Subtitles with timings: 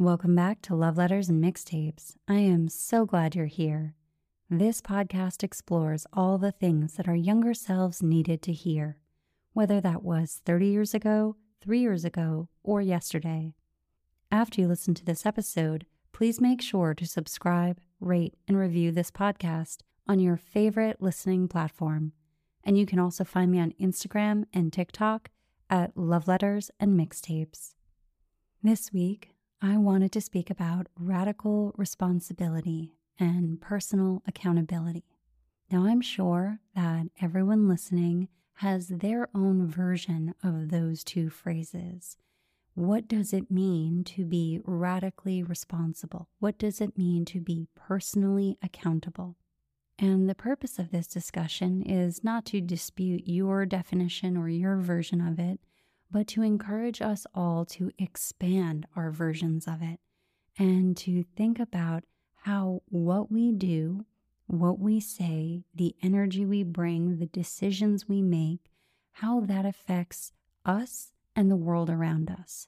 [0.00, 2.14] Welcome back to Love Letters and Mixtapes.
[2.26, 3.96] I am so glad you're here.
[4.48, 9.02] This podcast explores all the things that our younger selves needed to hear,
[9.52, 13.52] whether that was 30 years ago, three years ago, or yesterday.
[14.32, 19.10] After you listen to this episode, please make sure to subscribe, rate, and review this
[19.10, 22.12] podcast on your favorite listening platform.
[22.64, 25.28] And you can also find me on Instagram and TikTok
[25.68, 27.74] at Love Letters and Mixtapes.
[28.62, 35.04] This week, I wanted to speak about radical responsibility and personal accountability.
[35.70, 42.16] Now, I'm sure that everyone listening has their own version of those two phrases.
[42.74, 46.28] What does it mean to be radically responsible?
[46.38, 49.36] What does it mean to be personally accountable?
[49.98, 55.20] And the purpose of this discussion is not to dispute your definition or your version
[55.20, 55.60] of it,
[56.10, 60.00] but to encourage us all to expand our versions of it
[60.58, 62.04] and to think about
[62.42, 64.04] how what we do,
[64.46, 68.70] what we say, the energy we bring, the decisions we make,
[69.12, 70.32] how that affects
[70.64, 72.66] us and the world around us.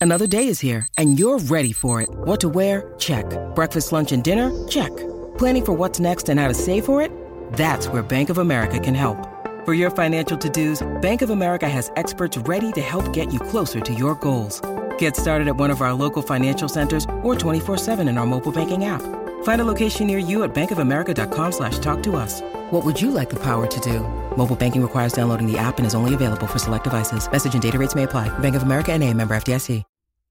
[0.00, 2.08] Another day is here and you're ready for it.
[2.10, 2.94] What to wear?
[2.98, 3.26] Check.
[3.54, 4.68] Breakfast, lunch, and dinner?
[4.68, 4.96] Check.
[5.38, 7.10] Planning for what's next and how to save for it?
[7.54, 9.37] That's where Bank of America can help.
[9.68, 13.80] For your financial to-dos, Bank of America has experts ready to help get you closer
[13.80, 14.62] to your goals.
[14.96, 18.86] Get started at one of our local financial centers or 24-7 in our mobile banking
[18.86, 19.02] app.
[19.42, 22.40] Find a location near you at bankofamerica.com slash talk to us.
[22.70, 24.00] What would you like the power to do?
[24.38, 27.30] Mobile banking requires downloading the app and is only available for select devices.
[27.30, 28.30] Message and data rates may apply.
[28.38, 29.84] Bank of America and a member FDIC.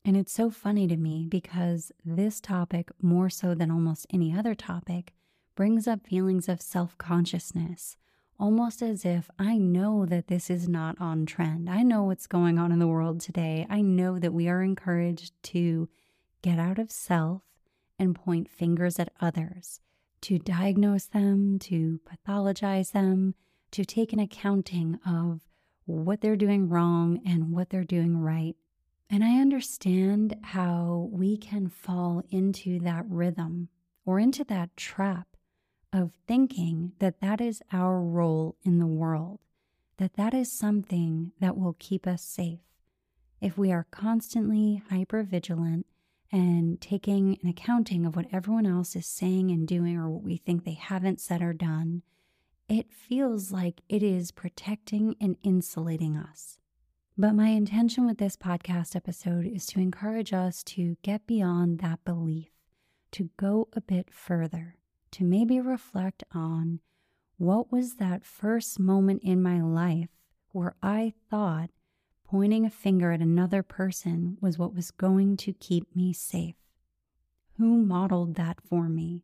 [0.03, 4.55] And it's so funny to me because this topic, more so than almost any other
[4.55, 5.13] topic,
[5.53, 7.97] brings up feelings of self-consciousness
[8.39, 11.69] almost as if I know that this is not on trend.
[11.69, 13.65] I know what's going on in the world today.
[13.69, 15.89] I know that we are encouraged to
[16.41, 17.41] get out of self
[17.97, 19.79] and point fingers at others,
[20.21, 23.33] to diagnose them, to pathologize them,
[23.71, 25.41] to take an accounting of
[25.85, 28.55] what they're doing wrong and what they're doing right.
[29.09, 33.69] And I understand how we can fall into that rhythm
[34.05, 35.36] or into that trap
[35.93, 39.39] of thinking that that is our role in the world,
[39.97, 42.59] that that is something that will keep us safe.
[43.41, 45.85] If we are constantly hyper vigilant
[46.31, 50.37] and taking an accounting of what everyone else is saying and doing or what we
[50.37, 52.01] think they haven't said or done,
[52.67, 56.57] it feels like it is protecting and insulating us.
[57.17, 62.03] But my intention with this podcast episode is to encourage us to get beyond that
[62.03, 62.49] belief,
[63.11, 64.76] to go a bit further,
[65.11, 66.79] to maybe reflect on
[67.37, 70.09] what was that first moment in my life
[70.51, 71.69] where I thought
[72.27, 76.55] pointing a finger at another person was what was going to keep me safe.
[77.57, 79.23] Who modeled that for me?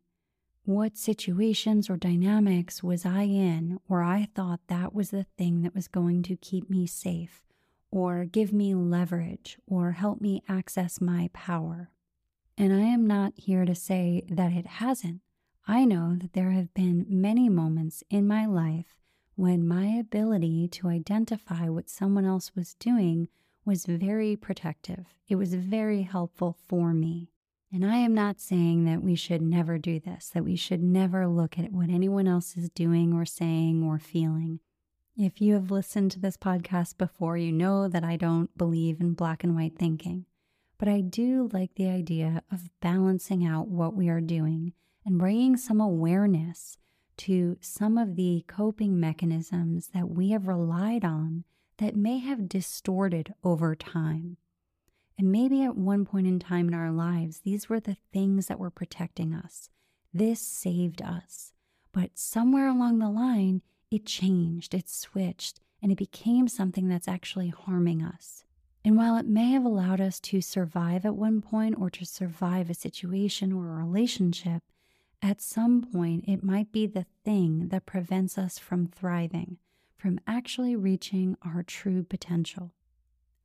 [0.64, 5.74] What situations or dynamics was I in where I thought that was the thing that
[5.74, 7.42] was going to keep me safe
[7.90, 11.90] or give me leverage or help me access my power?
[12.56, 15.20] And I am not here to say that it hasn't.
[15.66, 18.98] I know that there have been many moments in my life
[19.34, 23.28] when my ability to identify what someone else was doing
[23.64, 25.06] was very protective.
[25.26, 27.30] It was very helpful for me.
[27.72, 31.26] And I am not saying that we should never do this, that we should never
[31.26, 34.60] look at what anyone else is doing or saying or feeling.
[35.16, 39.14] If you have listened to this podcast before, you know that I don't believe in
[39.14, 40.26] black and white thinking.
[40.76, 44.74] But I do like the idea of balancing out what we are doing
[45.04, 46.78] and bringing some awareness
[47.16, 51.44] to some of the coping mechanisms that we have relied on
[51.78, 54.36] that may have distorted over time.
[55.18, 58.58] And maybe at one point in time in our lives, these were the things that
[58.58, 59.70] were protecting us.
[60.12, 61.52] This saved us.
[61.92, 67.48] But somewhere along the line, it changed, it switched, and it became something that's actually
[67.50, 68.44] harming us.
[68.84, 72.68] And while it may have allowed us to survive at one point or to survive
[72.68, 74.62] a situation or a relationship,
[75.24, 79.56] at some point, it might be the thing that prevents us from thriving,
[79.96, 82.74] from actually reaching our true potential.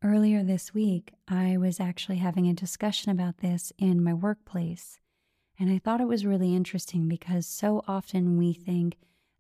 [0.04, 5.00] Earlier this week, I was actually having a discussion about this in my workplace.
[5.58, 8.98] And I thought it was really interesting because so often we think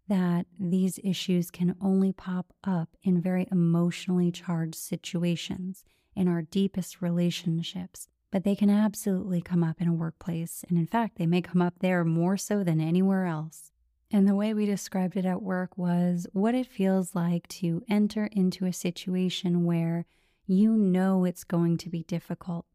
[0.08, 5.84] that these issues can only pop up in very emotionally charged situations,
[6.16, 10.64] in our deepest relationships, but they can absolutely come up in a workplace.
[10.70, 13.72] And in fact, they may come up there more so than anywhere else.
[14.12, 18.26] And the way we described it at work was what it feels like to enter
[18.32, 20.06] into a situation where
[20.48, 22.66] you know it's going to be difficult.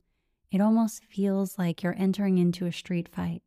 [0.53, 3.43] it almost feels like you're entering into a street fight.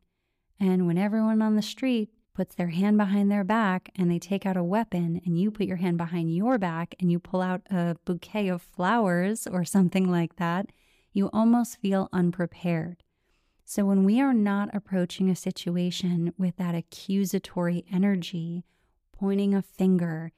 [0.60, 4.44] And when everyone on the street puts their hand behind their back and they take
[4.44, 7.62] out a weapon, and you put your hand behind your back and you pull out
[7.70, 10.70] a bouquet of flowers or something like that,
[11.18, 13.02] you almost feel unprepared.
[13.64, 18.64] So, when we are not approaching a situation with that accusatory energy,
[19.12, 20.32] pointing a finger,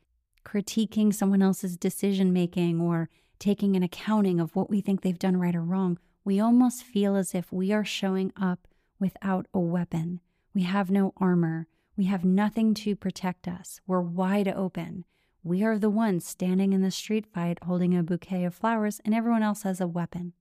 [0.44, 5.37] critiquing someone else's decision making, or taking an accounting of what we think they've done
[5.37, 8.67] right or wrong, we almost feel as if we are showing up
[8.99, 10.21] without a weapon.
[10.55, 11.69] We have no armor.
[11.97, 13.81] We have nothing to protect us.
[13.87, 15.05] We're wide open.
[15.44, 19.15] We are the ones standing in the street fight holding a bouquet of flowers, and
[19.15, 20.32] everyone else has a weapon.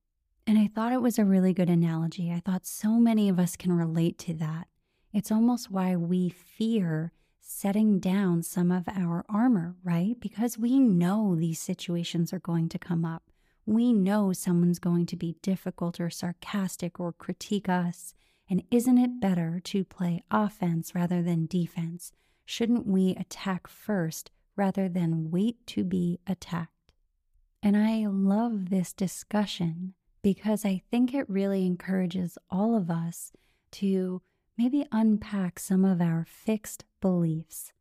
[0.50, 2.32] And I thought it was a really good analogy.
[2.32, 4.68] I thought so many of us can relate to that.
[5.14, 10.20] It's almost why we fear setting down some of our armor, right?
[10.20, 13.30] Because we know these situations are going to come up.
[13.68, 18.16] We know someone's going to be difficult or sarcastic or critique us.
[18.50, 22.12] And isn't it better to play offense rather than defense?
[22.44, 26.92] Shouldn't we attack first rather than wait to be attacked?
[27.62, 33.32] And I love this discussion because I think it really encourages all of us
[33.72, 34.22] to
[34.58, 37.72] maybe unpack some of our fixed beliefs.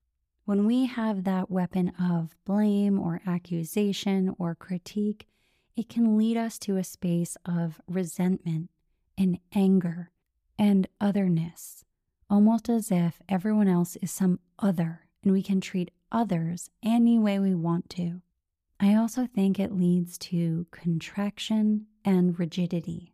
[0.44, 5.26] When we have that weapon of blame or accusation or critique,
[5.76, 8.70] it can lead us to a space of resentment
[9.16, 10.10] and anger
[10.58, 11.84] and otherness,
[12.30, 17.38] almost as if everyone else is some other and we can treat others any way
[17.38, 18.22] we want to.
[18.80, 23.12] I also think it leads to contraction and rigidity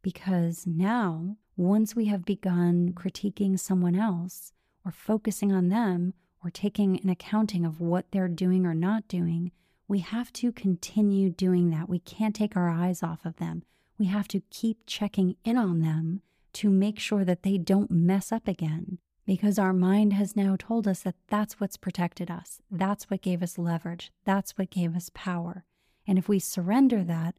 [0.00, 4.52] because now, once we have begun critiquing someone else
[4.84, 6.14] or focusing on them
[6.44, 9.50] or taking an accounting of what they're doing or not doing,
[9.88, 11.88] we have to continue doing that.
[11.88, 13.64] We can't take our eyes off of them.
[13.98, 18.30] We have to keep checking in on them to make sure that they don't mess
[18.30, 22.60] up again because our mind has now told us that that's what's protected us.
[22.70, 24.12] That's what gave us leverage.
[24.24, 25.64] That's what gave us power.
[26.06, 27.34] And if we surrender that,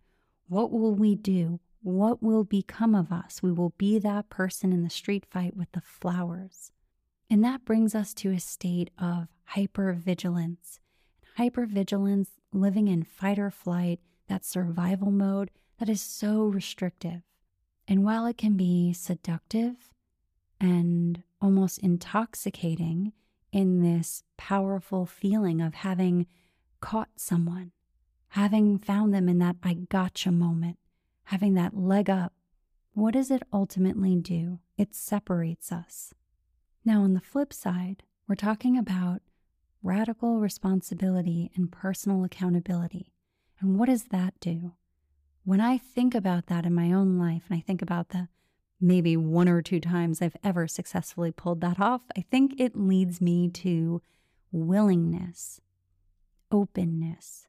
[0.50, 1.60] what will we do?
[1.81, 3.42] What will become of us?
[3.42, 6.72] We will be that person in the street fight with the flowers.
[7.30, 10.80] And that brings us to a state of hypervigilance.
[11.38, 17.22] Hypervigilance, living in fight or flight, that survival mode that is so restrictive.
[17.88, 19.92] And while it can be seductive
[20.60, 23.13] and almost intoxicating
[23.51, 26.28] in this powerful feeling of having
[26.81, 27.72] caught someone,
[28.30, 30.78] having found them in that I gotcha moment,
[31.26, 32.34] having that leg up,
[32.94, 34.60] what does it ultimately do?
[34.78, 36.14] It separates us.
[36.84, 39.22] Now, on the flip side, we're talking about
[39.81, 43.12] radical responsibility and personal accountability.
[43.60, 44.74] And what does that do?
[45.50, 48.28] when I think about that in my own life, and I think about the
[48.80, 53.20] maybe one or two times I've ever successfully pulled that off, I think it leads
[53.20, 54.00] me to
[54.52, 55.60] willingness,
[56.52, 57.48] openness,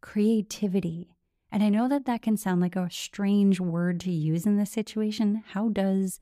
[0.00, 1.16] creativity.
[1.50, 4.70] And I know that that can sound like a strange word to use in this
[4.70, 5.42] situation.
[5.52, 6.20] How does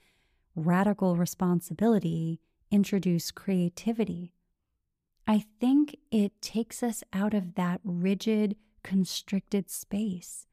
[0.54, 2.40] radical responsibility
[2.70, 4.32] introduce creativity?
[5.26, 10.46] I think it takes us out of that rigid, constricted space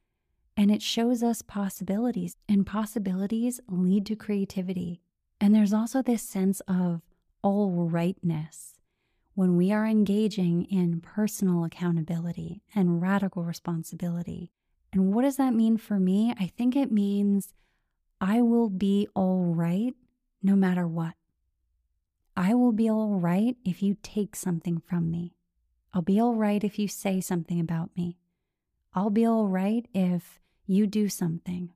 [0.56, 5.02] and it shows us possibilities, and possibilities lead to creativity.
[5.42, 7.02] And there's also this sense of
[7.42, 8.76] all rightness
[9.36, 14.52] when we are engaging in personal accountability and radical responsibility.
[14.92, 16.34] And what does that mean for me?
[16.40, 17.54] I think it means
[18.22, 19.94] I will be all right
[20.42, 21.14] no matter what.
[22.36, 25.36] I will be all right if you take something from me.
[25.94, 28.18] I'll be all right if you say something about me.
[28.94, 31.72] I'll be all right if you do something.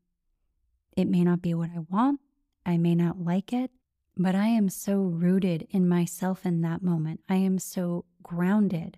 [0.96, 2.20] It may not be what I want,
[2.66, 3.72] I may not like it,
[4.17, 7.21] but I am so rooted in myself in that moment.
[7.29, 8.97] I am so grounded.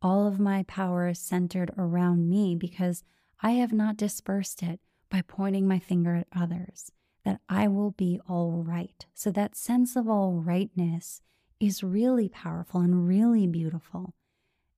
[0.00, 3.02] All of my power is centered around me because
[3.42, 6.92] I have not dispersed it by pointing my finger at others,
[7.24, 9.04] that I will be all right.
[9.12, 11.20] So, that sense of all rightness
[11.58, 14.14] is really powerful and really beautiful.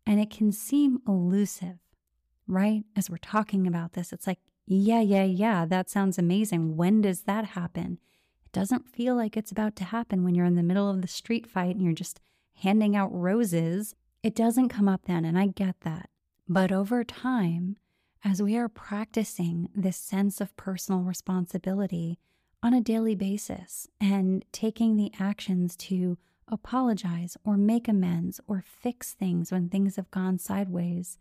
[0.07, 1.79] And it can seem elusive,
[2.49, 2.83] right?
[2.97, 6.77] As we're talking about this, it's like, yeah, yeah, yeah, that sounds amazing.
[6.77, 7.99] When does that happen?
[8.53, 11.47] Doesn't feel like it's about to happen when you're in the middle of the street
[11.47, 12.21] fight and you're just
[12.57, 13.95] handing out roses.
[14.23, 16.11] It doesn't come up then, and I get that.
[16.49, 17.77] But over time,
[18.25, 22.19] as we are practicing this sense of personal responsibility
[22.63, 29.15] on a daily basis and taking the actions to apologize or make amends or fix
[29.15, 31.19] things when things have gone sideways,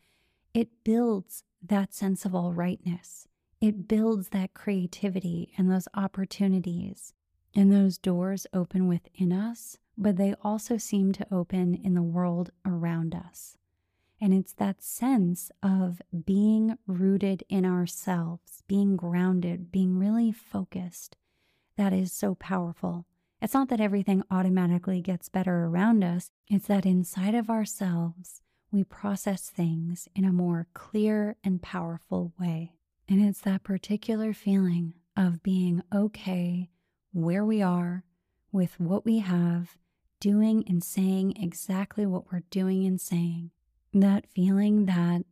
[0.54, 3.28] it builds that sense of all rightness
[3.62, 7.14] it builds that creativity and those opportunities.
[7.54, 12.52] And those doors open within us, but they also seem to open in the world
[12.66, 13.58] around us.
[14.20, 21.18] And it's that sense of being rooted in ourselves, being grounded, being really focused
[21.78, 23.06] that is so powerful.
[23.42, 28.42] It's not that everything automatically gets better around us, it's that inside of ourselves,
[28.72, 32.74] we process things in a more clear and powerful way.
[33.10, 36.70] And it's that particular feeling of being okay
[37.14, 38.04] where we are
[38.52, 39.78] with what we have,
[40.20, 43.52] doing and saying exactly what we're doing and saying.
[43.94, 45.24] That feeling that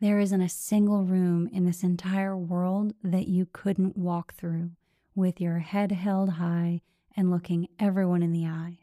[0.00, 4.72] there isn't a single room in this entire world that you couldn't walk through
[5.14, 6.80] with your head held high
[7.16, 8.78] and looking everyone in the eye.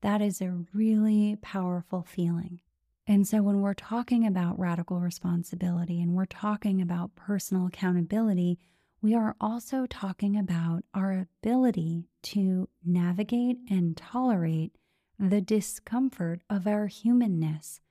[0.00, 2.60] That is a really powerful feeling.
[3.06, 8.58] And so, when we're talking about radical responsibility and we're talking about personal accountability,
[9.04, 14.78] we are also talking about our ability to navigate and tolerate
[15.18, 17.82] the discomfort of our humanness.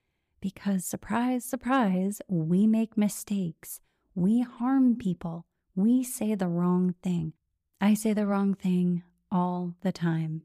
[0.42, 3.80] Because, surprise, surprise, we make mistakes,
[4.16, 7.34] we harm people, we say the wrong thing.
[7.80, 10.42] I say the wrong thing all the time.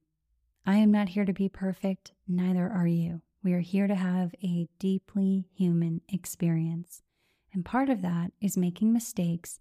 [0.67, 3.23] I am not here to be perfect, neither are you.
[3.43, 7.01] We are here to have a deeply human experience.
[7.55, 9.61] And part of that is making mistakes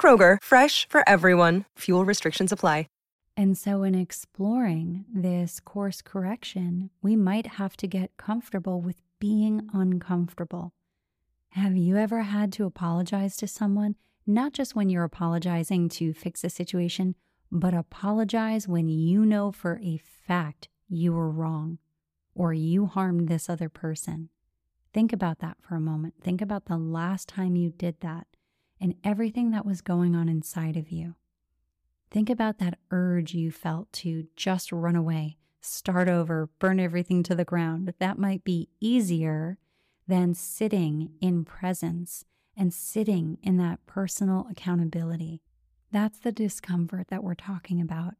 [0.00, 1.66] Kroger, fresh for everyone.
[1.80, 2.86] Fuel restrictions apply.
[3.40, 9.66] And so, in exploring this course correction, we might have to get comfortable with being
[9.72, 10.74] uncomfortable.
[11.50, 16.44] Have you ever had to apologize to someone, not just when you're apologizing to fix
[16.44, 17.14] a situation,
[17.50, 21.78] but apologize when you know for a fact you were wrong
[22.34, 24.28] or you harmed this other person?
[24.92, 26.14] Think about that for a moment.
[26.20, 28.26] Think about the last time you did that
[28.80, 31.14] and everything that was going on inside of you.
[32.10, 37.34] Think about that urge you felt to just run away, start over, burn everything to
[37.34, 37.92] the ground.
[37.98, 39.58] That might be easier
[40.08, 42.24] than sitting in presence
[42.56, 45.40] and sitting in that personal accountability.
[45.92, 48.14] That's the discomfort that we're talking about.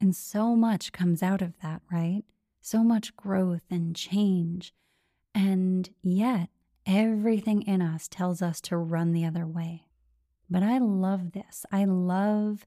[0.00, 2.22] And so much comes out of that, right?
[2.60, 4.74] So much growth and change.
[5.34, 6.50] And yet,
[6.86, 9.86] everything in us tells us to run the other way.
[10.50, 11.64] But I love this.
[11.72, 12.66] I love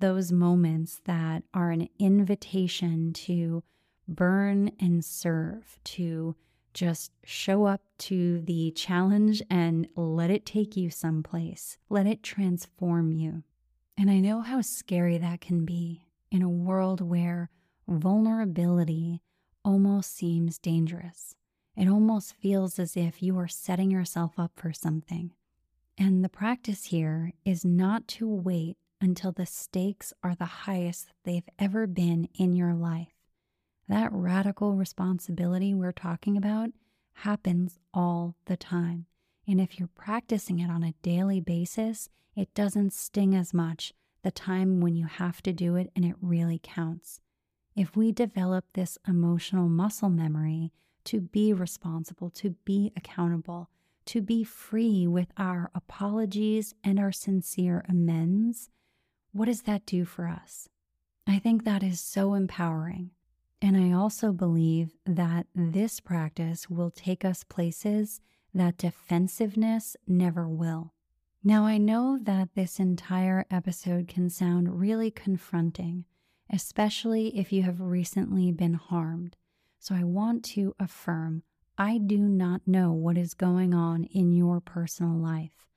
[0.00, 3.62] those moments that are an invitation to
[4.06, 6.36] burn and serve, to
[6.72, 13.12] just show up to the challenge and let it take you someplace, let it transform
[13.12, 13.42] you.
[13.96, 17.50] And I know how scary that can be in a world where
[17.88, 19.22] vulnerability
[19.64, 21.34] almost seems dangerous.
[21.76, 25.32] It almost feels as if you are setting yourself up for something.
[26.00, 31.48] And the practice here is not to wait until the stakes are the highest they've
[31.58, 33.08] ever been in your life.
[33.88, 36.70] That radical responsibility we're talking about
[37.14, 39.06] happens all the time.
[39.48, 44.30] And if you're practicing it on a daily basis, it doesn't sting as much the
[44.30, 47.20] time when you have to do it and it really counts.
[47.74, 50.72] If we develop this emotional muscle memory
[51.04, 53.68] to be responsible, to be accountable,
[54.08, 58.70] to be free with our apologies and our sincere amends,
[59.32, 60.68] what does that do for us?
[61.26, 63.10] I think that is so empowering.
[63.60, 68.22] And I also believe that this practice will take us places
[68.54, 70.94] that defensiveness never will.
[71.44, 76.06] Now, I know that this entire episode can sound really confronting,
[76.50, 79.36] especially if you have recently been harmed.
[79.78, 81.42] So I want to affirm
[81.80, 85.68] I do not know what is going on in your personal life.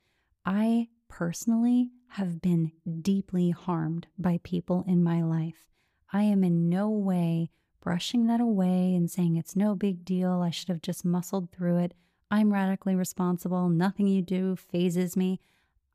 [0.43, 5.67] I personally have been deeply harmed by people in my life.
[6.11, 10.41] I am in no way brushing that away and saying it's no big deal.
[10.41, 11.93] I should have just muscled through it.
[12.31, 13.69] I'm radically responsible.
[13.69, 15.39] Nothing you do phases me.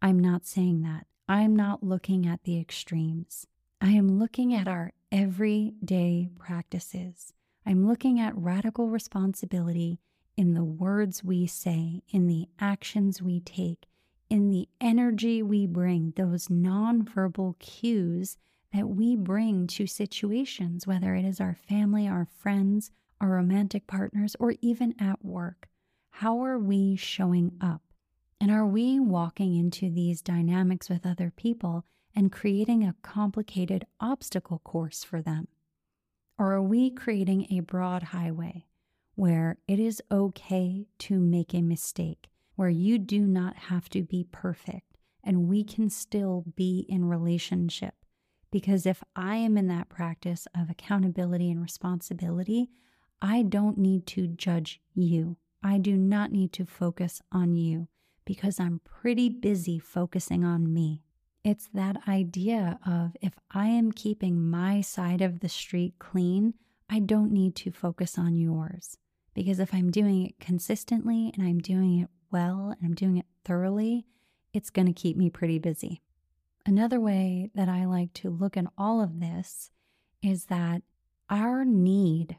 [0.01, 1.09] I'm not saying that.
[1.29, 3.49] I'm not looking at the extremes.
[3.81, 7.33] I am looking at our everyday practices.
[7.68, 9.99] I'm looking at radical responsibility
[10.37, 13.87] in the words we say, in the actions we take,
[14.30, 18.37] in the energy we bring, those nonverbal cues
[18.73, 24.37] that we bring to situations, whether it is our family, our friends, our romantic partners,
[24.38, 25.68] or even at work.
[26.11, 27.82] How are we showing up?
[28.40, 34.61] And are we walking into these dynamics with other people and creating a complicated obstacle
[34.61, 35.49] course for them?
[36.38, 38.66] Or are we creating a broad highway
[39.14, 44.26] where it is okay to make a mistake, where you do not have to be
[44.31, 47.95] perfect and we can still be in relationship?
[48.50, 52.69] Because if I am in that practice of accountability and responsibility,
[53.21, 55.38] I don't need to judge you.
[55.62, 57.88] I do not need to focus on you
[58.25, 61.02] because I'm pretty busy focusing on me.
[61.47, 66.55] It's that idea of if I am keeping my side of the street clean,
[66.91, 68.99] I don't need to focus on yours.
[69.33, 73.26] Because if I'm doing it consistently and I'm doing it well and I'm doing it
[73.45, 74.07] thoroughly,
[74.53, 76.03] it's going to keep me pretty busy.
[76.67, 79.71] Another way that I like to look at all of this
[80.25, 80.83] is that
[81.31, 82.38] our need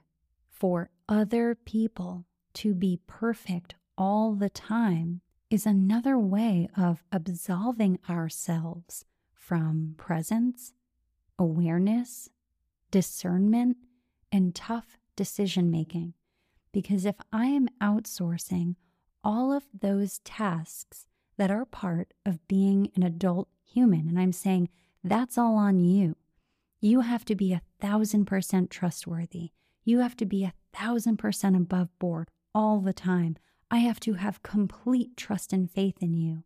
[0.49, 9.05] for other people to be perfect all the time is another way of absolving ourselves
[9.33, 10.73] from presence,
[11.39, 12.29] awareness,
[12.91, 13.77] discernment,
[14.31, 16.13] and tough decision making.
[16.71, 18.75] Because if I am outsourcing
[19.23, 24.69] all of those tasks that are part of being an adult human, and I'm saying
[25.03, 26.15] that's all on you,
[26.81, 29.51] you have to be a thousand percent trustworthy.
[29.83, 33.37] You have to be a thousand percent above board all the time.
[33.69, 36.43] I have to have complete trust and faith in you.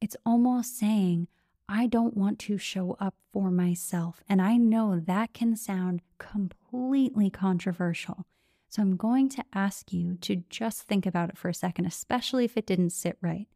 [0.00, 1.28] It's almost saying,
[1.68, 4.22] I don't want to show up for myself.
[4.28, 8.26] And I know that can sound completely controversial.
[8.68, 12.46] So I'm going to ask you to just think about it for a second, especially
[12.46, 13.48] if it didn't sit right.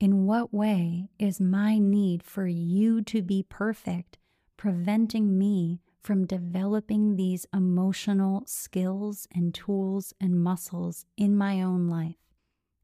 [0.00, 4.16] In what way is my need for you to be perfect
[4.56, 12.16] preventing me from developing these emotional skills and tools and muscles in my own life?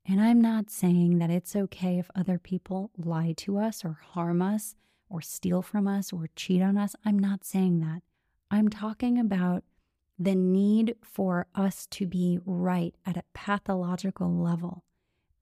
[0.07, 4.43] And I'm not saying that it's okay if other people lie to us or harm
[4.43, 4.75] us
[5.09, 6.95] or steal from us or cheat on us.
[7.05, 8.03] I'm not saying that.
[8.51, 9.65] I'm talking about
[10.19, 14.85] the need for us to be right at a pathological level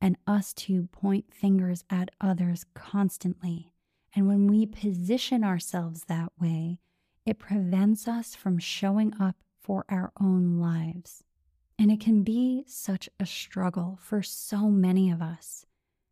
[0.00, 3.72] and us to point fingers at others constantly.
[4.14, 6.78] And when we position ourselves that way,
[7.26, 11.22] it prevents us from showing up for our own lives.
[11.82, 15.66] And it can be such a struggle for so many of us.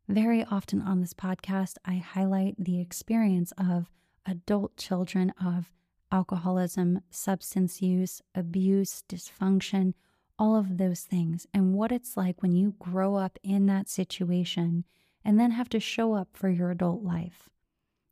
[0.08, 3.88] Very often on this podcast, I highlight the experience of
[4.26, 5.70] adult children of
[6.10, 9.94] alcoholism, substance use, abuse, dysfunction,
[10.40, 14.84] all of those things, and what it's like when you grow up in that situation
[15.24, 17.48] and then have to show up for your adult life.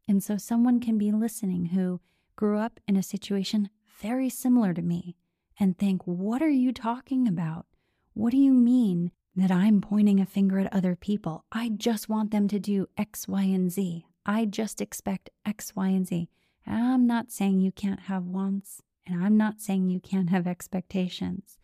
[0.06, 2.00] And so, someone can be listening who
[2.36, 3.68] grew up in a situation
[4.00, 5.16] very similar to me
[5.58, 7.66] and think, What are you talking about?
[8.14, 11.44] What do you mean that I'm pointing a finger at other people?
[11.52, 14.06] I just want them to do X, Y, and Z.
[14.26, 16.28] I just expect X, Y, and Z.
[16.66, 21.58] I'm not saying you can't have wants, and I'm not saying you can't have expectations.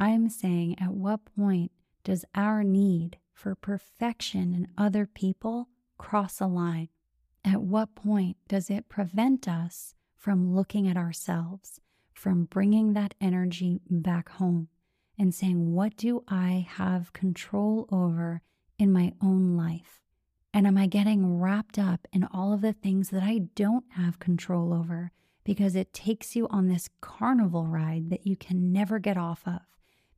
[0.00, 1.72] I'm saying at what point
[2.04, 6.88] does our need for perfection in other people cross a line?
[7.44, 11.80] At what point does it prevent us from looking at ourselves
[12.18, 14.66] from bringing that energy back home
[15.16, 18.42] and saying, What do I have control over
[18.76, 20.02] in my own life?
[20.52, 24.18] And am I getting wrapped up in all of the things that I don't have
[24.18, 25.12] control over
[25.44, 29.60] because it takes you on this carnival ride that you can never get off of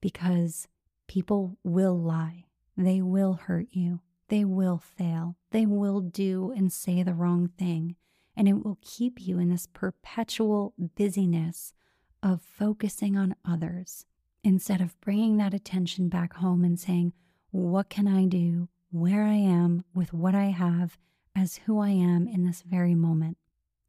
[0.01, 0.69] because
[1.07, 2.47] people will lie,
[2.79, 7.97] they will hurt you, they will fail, they will do and say the wrong thing,
[8.35, 11.75] and it will keep you in this perpetual busyness
[12.23, 14.05] of focusing on others
[14.43, 17.13] instead of bringing that attention back home and saying,
[17.51, 20.99] What can I do where I am with what I have
[21.35, 23.37] as who I am in this very moment?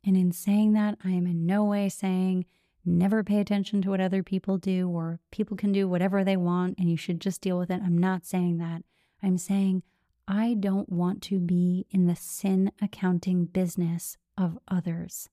[0.03, 2.45] And in saying that, I am in no way saying,
[2.85, 6.77] never pay attention to what other people do or people can do whatever they want
[6.79, 7.81] and you should just deal with it.
[7.83, 8.83] I'm not saying that.
[9.21, 9.83] I'm saying
[10.27, 15.29] I don't want to be in the sin accounting business of others.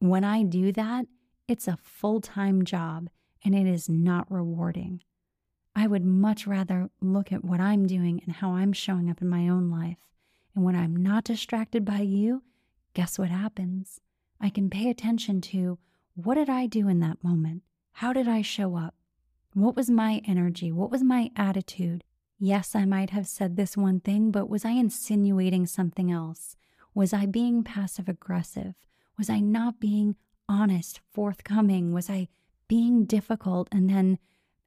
[0.00, 1.06] When I do that,
[1.48, 3.08] it's a full time job
[3.44, 5.02] and it is not rewarding.
[5.74, 9.28] I would much rather look at what I'm doing and how I'm showing up in
[9.28, 9.98] my own life.
[10.54, 12.42] And when I'm not distracted by you,
[12.94, 14.00] guess what happens?
[14.40, 15.78] I can pay attention to
[16.14, 17.62] what did I do in that moment?
[17.92, 18.94] How did I show up?
[19.54, 20.70] What was my energy?
[20.70, 22.04] What was my attitude?
[22.38, 26.56] Yes, I might have said this one thing, but was I insinuating something else?
[26.94, 28.74] Was I being passive aggressive?
[29.16, 30.16] Was I not being
[30.48, 31.92] honest, forthcoming?
[31.92, 32.28] Was I
[32.68, 34.18] being difficult and then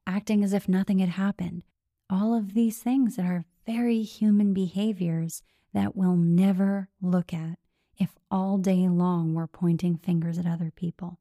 [0.06, 1.64] acting as if nothing had happened?
[2.10, 7.58] All of these things that are very human behaviors that we'll never look at
[7.98, 11.20] if all day long we're pointing fingers at other people.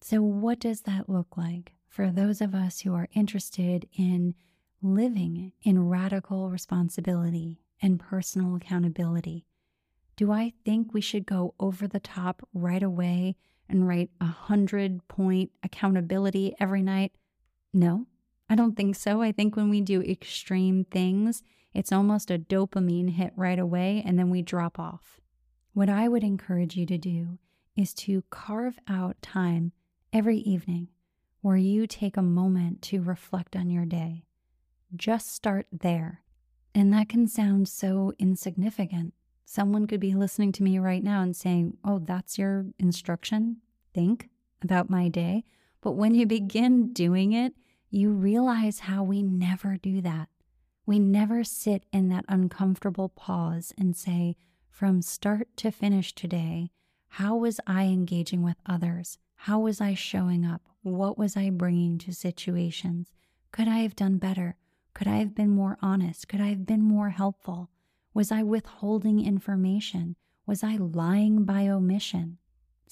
[0.00, 4.34] So, what does that look like for those of us who are interested in
[4.82, 9.46] living in radical responsibility and personal accountability?
[10.16, 13.36] Do I think we should go over the top right away
[13.72, 17.12] and write a hundred point accountability every night?
[17.72, 18.06] No,
[18.48, 19.22] I don't think so.
[19.22, 21.42] I think when we do extreme things,
[21.74, 25.20] it's almost a dopamine hit right away and then we drop off.
[25.72, 27.38] What I would encourage you to do
[27.74, 29.72] is to carve out time
[30.12, 30.88] every evening
[31.40, 34.26] where you take a moment to reflect on your day.
[34.94, 36.22] Just start there.
[36.74, 39.14] And that can sound so insignificant.
[39.46, 43.61] Someone could be listening to me right now and saying, Oh, that's your instruction?
[43.94, 44.28] Think
[44.62, 45.44] about my day.
[45.80, 47.54] But when you begin doing it,
[47.90, 50.28] you realize how we never do that.
[50.86, 54.36] We never sit in that uncomfortable pause and say,
[54.70, 56.70] from start to finish today,
[57.08, 59.18] how was I engaging with others?
[59.34, 60.62] How was I showing up?
[60.82, 63.12] What was I bringing to situations?
[63.50, 64.56] Could I have done better?
[64.94, 66.28] Could I have been more honest?
[66.28, 67.68] Could I have been more helpful?
[68.14, 70.16] Was I withholding information?
[70.46, 72.38] Was I lying by omission?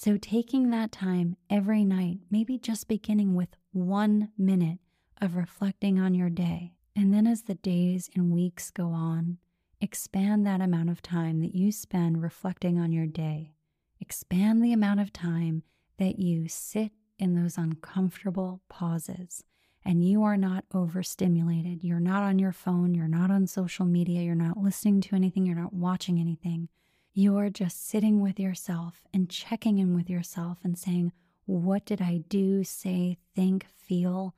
[0.03, 4.79] So, taking that time every night, maybe just beginning with one minute
[5.21, 9.37] of reflecting on your day, and then as the days and weeks go on,
[9.79, 13.53] expand that amount of time that you spend reflecting on your day.
[13.99, 15.61] Expand the amount of time
[15.99, 19.43] that you sit in those uncomfortable pauses
[19.85, 21.83] and you are not overstimulated.
[21.83, 25.45] You're not on your phone, you're not on social media, you're not listening to anything,
[25.45, 26.69] you're not watching anything.
[27.13, 31.11] You are just sitting with yourself and checking in with yourself and saying,
[31.45, 34.33] What did I do, say, think, feel?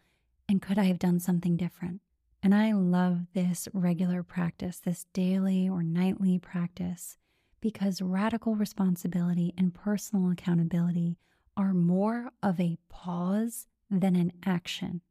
[0.49, 2.01] And could I have done something different?
[2.41, 7.17] And I love this regular practice, this daily or nightly practice,
[7.61, 11.19] because radical responsibility and personal accountability
[11.55, 15.01] are more of a pause than an action.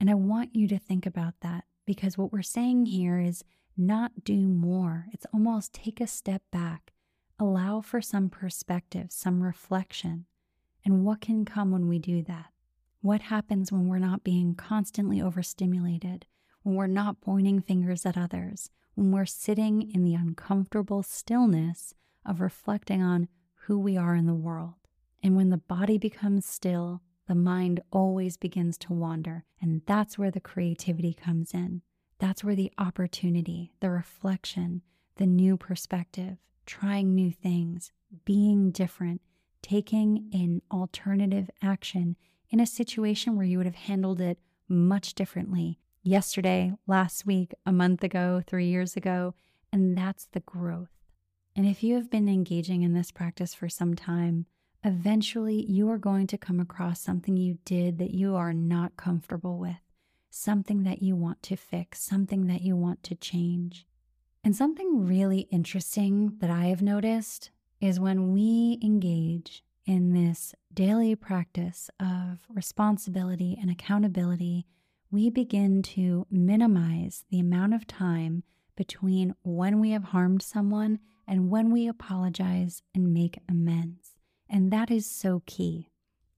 [0.00, 3.44] And I want you to think about that because what we're saying here is
[3.76, 5.06] not do more.
[5.12, 6.92] It's almost take a step back,
[7.38, 10.26] allow for some perspective, some reflection.
[10.84, 12.46] And what can come when we do that?
[13.00, 16.26] What happens when we're not being constantly overstimulated,
[16.62, 22.40] when we're not pointing fingers at others, when we're sitting in the uncomfortable stillness of
[22.40, 23.28] reflecting on
[23.66, 24.74] who we are in the world?
[25.22, 29.44] And when the body becomes still, the mind always begins to wander.
[29.60, 31.82] And that's where the creativity comes in.
[32.18, 34.82] That's where the opportunity, the reflection,
[35.16, 37.92] the new perspective, trying new things,
[38.24, 39.20] being different,
[39.62, 42.16] taking an alternative action
[42.50, 47.72] in a situation where you would have handled it much differently yesterday, last week, a
[47.72, 49.34] month ago, three years ago.
[49.72, 50.88] And that's the growth.
[51.54, 54.46] And if you have been engaging in this practice for some time,
[54.84, 59.58] eventually you are going to come across something you did that you are not comfortable
[59.58, 59.76] with,
[60.30, 63.86] something that you want to fix, something that you want to change.
[64.44, 71.14] And something really interesting that I have noticed is when we engage in this daily
[71.14, 74.66] practice of responsibility and accountability,
[75.10, 78.42] we begin to minimize the amount of time
[78.76, 84.14] between when we have harmed someone and when we apologize and make amends.
[84.48, 85.90] And that is so key.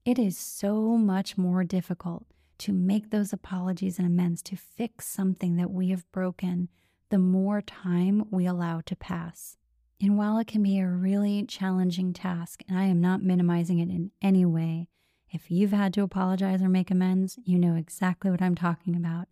[0.05, 2.25] It is so much more difficult
[2.59, 6.69] to make those apologies and amends, to fix something that we have broken,
[7.09, 9.57] the more time we allow to pass.
[10.01, 13.89] And while it can be a really challenging task, and I am not minimizing it
[13.89, 14.87] in any way,
[15.31, 19.27] if you've had to apologize or make amends, you know exactly what I'm talking about.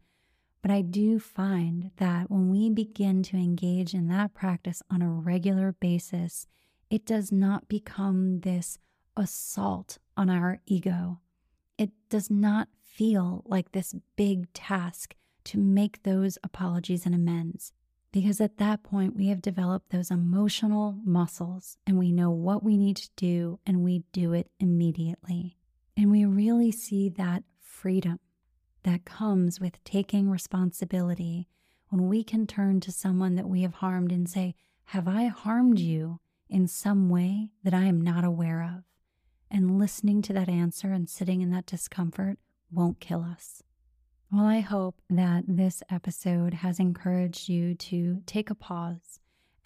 [0.62, 5.10] But I do find that when we begin to engage in that practice on a
[5.10, 6.48] regular basis,
[6.90, 8.78] it does not become this
[9.16, 11.20] assault on our ego.
[11.78, 17.72] It does not feel like this big task to make those apologies and amends
[18.12, 22.76] because at that point we have developed those emotional muscles and we know what we
[22.76, 25.56] need to do and we do it immediately.
[25.96, 28.20] And we really see that freedom
[28.82, 31.48] that comes with taking responsibility
[31.90, 34.56] when we can turn to someone that we have harmed and say,
[34.86, 38.84] Have I harmed you in some way that I am not aware of?
[39.52, 42.40] And listening to that answer and sitting in that discomfort
[42.71, 43.63] won't kill us.
[44.32, 49.19] Well, I hope that this episode has encouraged you to take a pause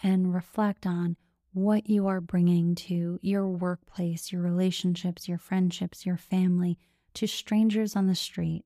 [0.03, 1.15] and reflect on
[1.53, 6.77] what you are bringing to your workplace, your relationships, your friendships, your family,
[7.15, 8.63] to strangers on the street.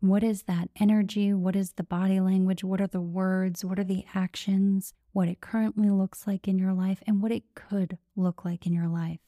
[0.00, 1.34] What is that energy?
[1.34, 2.64] What is the body language?
[2.64, 3.64] What are the words?
[3.64, 4.94] What are the actions?
[5.12, 8.72] What it currently looks like in your life and what it could look like in
[8.72, 9.20] your life.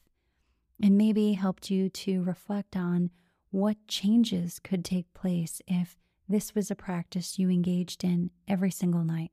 [0.81, 3.11] And maybe helped you to reflect on
[3.51, 9.03] what changes could take place if this was a practice you engaged in every single
[9.03, 9.31] night.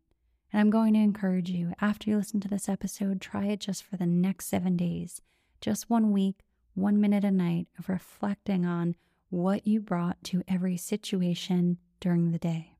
[0.52, 3.84] And I'm going to encourage you, after you listen to this episode, try it just
[3.84, 5.22] for the next seven days,
[5.60, 6.40] just one week,
[6.74, 8.96] one minute a night of reflecting on
[9.30, 12.72] what you brought to every situation during the day.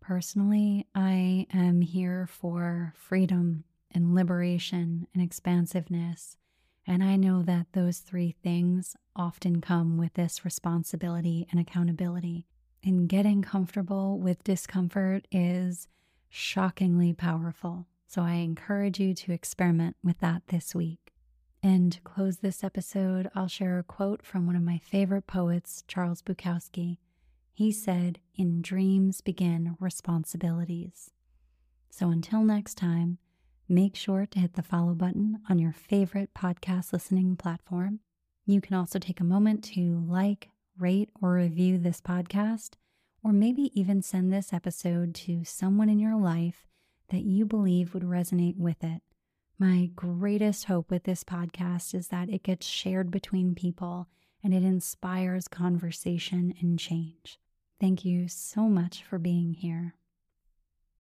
[0.00, 6.36] Personally, I am here for freedom and liberation and expansiveness
[6.86, 12.46] and I know that those three things often come with this responsibility and accountability.
[12.82, 15.88] And getting comfortable with discomfort is
[16.28, 17.86] shockingly powerful.
[18.06, 21.12] So I encourage you to experiment with that this week.
[21.62, 25.82] And to close this episode, I'll share a quote from one of my favorite poets,
[25.88, 26.98] Charles Bukowski.
[27.54, 31.10] He said, In dreams begin responsibilities.
[31.88, 33.16] So until next time,
[33.68, 38.00] Make sure to hit the follow button on your favorite podcast listening platform.
[38.44, 42.74] You can also take a moment to like, rate, or review this podcast,
[43.22, 46.66] or maybe even send this episode to someone in your life
[47.08, 49.00] that you believe would resonate with it.
[49.58, 54.08] My greatest hope with this podcast is that it gets shared between people
[54.42, 57.38] and it inspires conversation and change.
[57.80, 59.94] Thank you so much for being here.